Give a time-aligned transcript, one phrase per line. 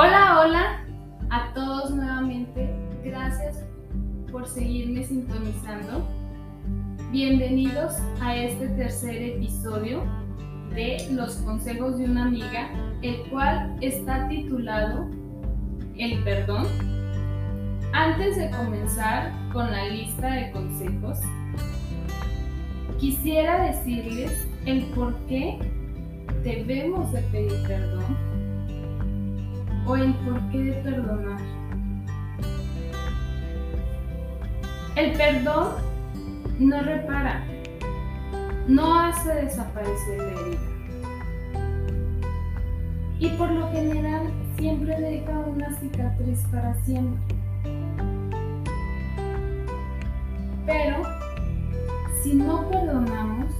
[0.00, 0.84] Hola, hola
[1.30, 2.72] a todos nuevamente.
[3.02, 3.64] Gracias
[4.30, 6.06] por seguirme sintonizando.
[7.10, 10.04] Bienvenidos a este tercer episodio
[10.72, 12.70] de Los consejos de una amiga,
[13.02, 15.10] el cual está titulado
[15.96, 16.68] El perdón.
[17.92, 21.18] Antes de comenzar con la lista de consejos,
[23.00, 25.58] quisiera decirles el por qué
[26.44, 28.27] debemos de pedir perdón
[29.88, 31.40] o el porqué de perdonar.
[34.96, 35.68] El perdón
[36.58, 37.42] no repara,
[38.66, 40.60] no hace desaparecer la herida.
[43.18, 47.36] Y por lo general siempre deja una cicatriz para siempre.
[50.66, 51.02] Pero
[52.22, 53.54] si no perdonamos,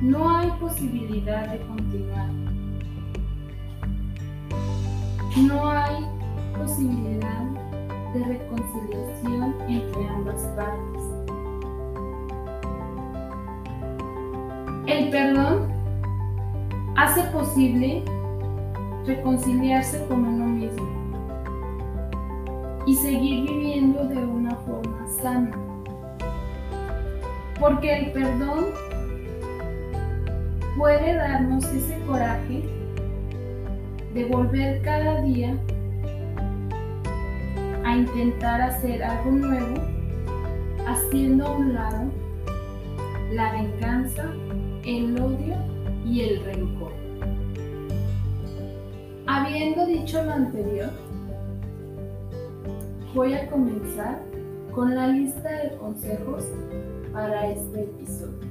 [0.00, 2.57] no hay posibilidad de continuar
[5.46, 6.04] no hay
[6.56, 7.44] posibilidad
[8.12, 11.02] de reconciliación entre ambas partes.
[14.86, 15.68] El perdón
[16.96, 18.02] hace posible
[19.06, 20.88] reconciliarse con uno mismo
[22.86, 25.56] y seguir viviendo de una forma sana.
[27.60, 28.66] Porque el perdón
[30.76, 32.77] puede darnos ese coraje
[34.18, 35.56] de volver cada día
[37.84, 39.76] a intentar hacer algo nuevo,
[40.88, 42.10] haciendo a un lado
[43.32, 44.24] la venganza,
[44.84, 45.54] el odio
[46.04, 46.90] y el rencor.
[49.28, 50.90] Habiendo dicho lo anterior,
[53.14, 54.20] voy a comenzar
[54.74, 56.44] con la lista de consejos
[57.12, 58.48] para este episodio.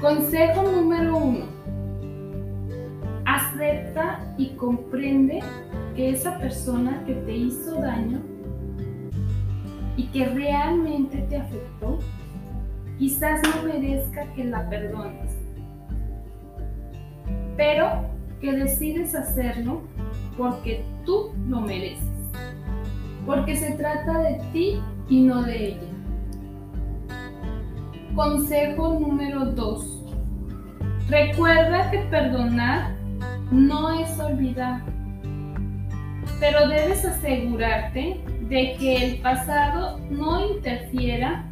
[0.00, 1.59] Consejo número uno
[3.40, 5.40] acepta y comprende
[5.94, 8.20] que esa persona que te hizo daño
[9.96, 11.98] y que realmente te afectó,
[12.98, 15.36] quizás no merezca que la perdones,
[17.56, 18.08] pero
[18.40, 19.82] que decides hacerlo
[20.38, 22.08] porque tú lo mereces,
[23.26, 25.90] porque se trata de ti y no de ella.
[28.14, 29.96] Consejo número 2.
[31.08, 32.99] Recuerda que perdonar
[33.50, 34.82] no es olvidar,
[36.38, 41.44] pero debes asegurarte de que el pasado no interfiera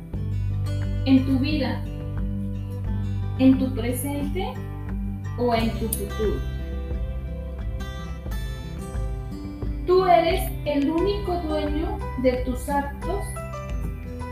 [1.04, 1.82] en tu vida,
[3.38, 4.46] en tu presente
[5.38, 6.40] o en tu futuro.
[9.86, 13.24] Tú eres el único dueño de tus actos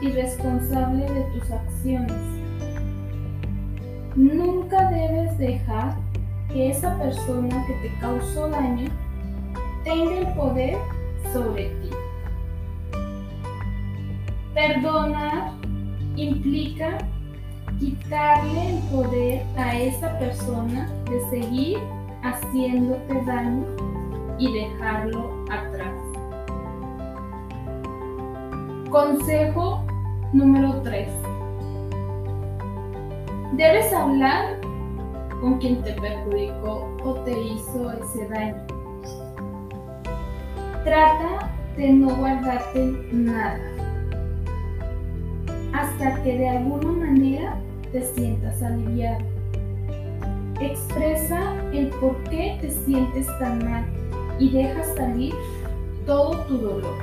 [0.03, 2.13] y responsable de tus acciones.
[4.15, 6.06] Nunca debes dejar
[6.57, 8.89] que esa persona que te causó daño
[9.85, 10.79] tenga el poder
[11.31, 11.91] sobre ti.
[14.55, 15.53] Perdonar
[16.17, 16.97] implica
[17.79, 21.79] quitarle el poder a esa persona de seguir
[22.23, 23.67] haciéndote daño
[24.39, 25.93] y dejarlo atrás.
[28.89, 29.85] Consejo
[30.33, 31.07] número 3.
[33.59, 34.66] Debes hablar
[35.47, 38.67] con quien te perjudicó o te hizo ese daño.
[40.83, 43.61] Trata de no guardarte nada
[45.73, 47.61] hasta que de alguna manera
[47.93, 49.25] te sientas aliviado.
[50.61, 53.85] Expresa el por qué te sientes tan mal
[54.41, 55.35] y deja salir
[56.07, 56.97] todo tu dolor.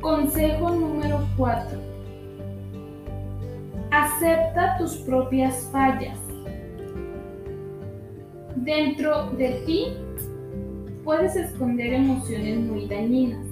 [0.00, 1.83] Consejo número 4
[4.16, 6.18] Acepta tus propias fallas.
[8.54, 9.86] Dentro de ti
[11.02, 13.44] puedes esconder emociones muy dañinas,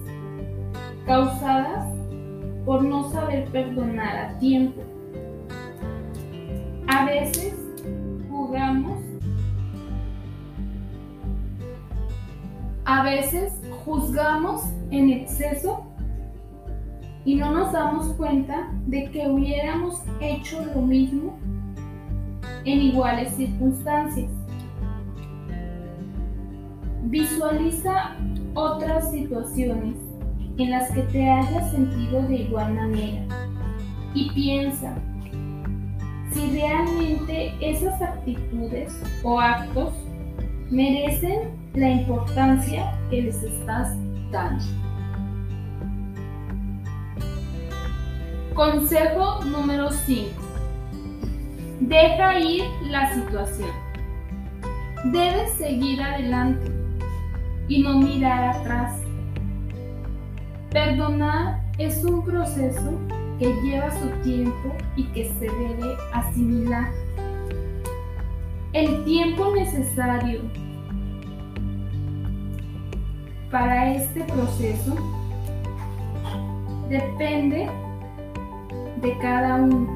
[1.04, 1.84] causadas
[2.64, 4.80] por no saber perdonar a tiempo.
[6.86, 7.56] A veces
[8.30, 9.00] jugamos,
[12.84, 13.52] a veces
[13.84, 14.62] juzgamos
[14.92, 15.91] en exceso
[17.24, 21.38] y no nos damos cuenta de que hubiéramos hecho lo mismo
[22.64, 24.30] en iguales circunstancias.
[27.04, 28.16] Visualiza
[28.54, 29.96] otras situaciones
[30.58, 33.24] en las que te hayas sentido de igual manera
[34.14, 34.94] y piensa
[36.32, 38.92] si realmente esas actitudes
[39.22, 39.92] o actos
[40.70, 43.96] merecen la importancia que les estás
[44.30, 44.81] dando.
[48.54, 50.30] Consejo número 5.
[51.80, 53.70] Deja ir la situación.
[55.06, 56.70] Debes seguir adelante
[57.68, 59.00] y no mirar atrás.
[60.70, 62.92] Perdonar es un proceso
[63.38, 66.90] que lleva su tiempo y que se debe asimilar.
[68.74, 70.42] El tiempo necesario
[73.50, 74.94] para este proceso
[76.90, 77.70] depende
[79.02, 79.88] de cada uno.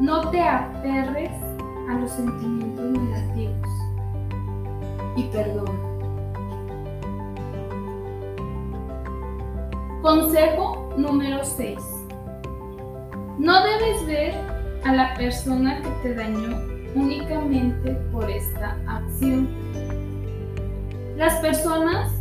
[0.00, 1.32] No te aferres
[1.88, 3.68] a los sentimientos negativos
[5.16, 5.72] y perdona.
[10.02, 11.78] Consejo número 6.
[13.38, 14.34] No debes ver
[14.84, 16.58] a la persona que te dañó
[16.94, 19.48] únicamente por esta acción.
[21.16, 22.12] Las personas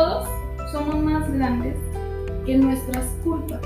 [0.00, 0.26] todos
[0.72, 1.76] somos más grandes
[2.46, 3.60] que nuestras culpas.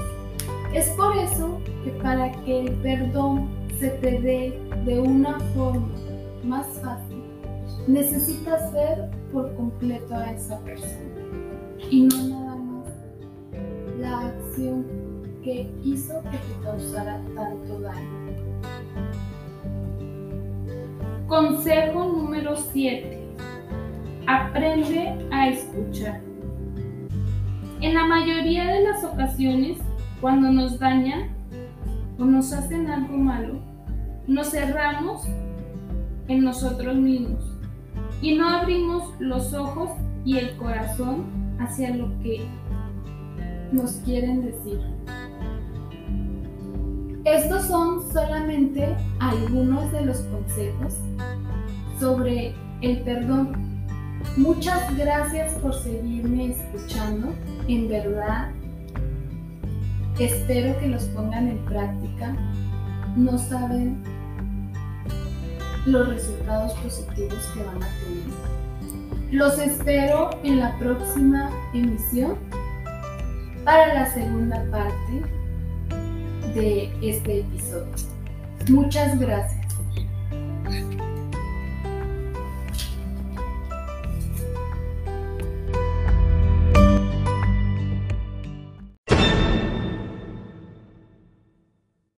[0.73, 3.49] Es por eso que para que el perdón
[3.79, 5.89] se te dé de una forma
[6.43, 7.23] más fácil,
[7.87, 10.93] necesitas ver por completo a esa persona
[11.89, 12.89] y no nada más
[14.01, 14.85] la acción
[15.45, 18.25] que hizo que te causara tanto daño.
[21.29, 23.24] Consejo número 7.
[24.27, 26.21] Aprende a escuchar.
[27.81, 29.79] En la mayoría de las ocasiones,
[30.21, 31.37] cuando nos dañan
[32.19, 33.61] o nos hacen algo malo,
[34.27, 35.27] nos cerramos
[36.29, 37.45] en nosotros mismos
[38.23, 39.91] y no abrimos los ojos
[40.25, 41.27] y el corazón
[41.59, 42.47] hacia lo que
[43.73, 44.81] nos quieren decir.
[47.25, 50.95] Estos son solamente algunos de los consejos
[51.99, 53.74] sobre el perdón.
[54.37, 57.33] Muchas gracias por seguirme escuchando.
[57.69, 58.51] En verdad,
[60.19, 62.37] espero que los pongan en práctica.
[63.17, 64.03] No saben
[65.87, 68.55] los resultados positivos que van a tener.
[69.31, 72.37] Los espero en la próxima emisión
[73.65, 75.23] para la segunda parte
[76.55, 77.93] de este episodio.
[78.69, 79.64] Muchas gracias.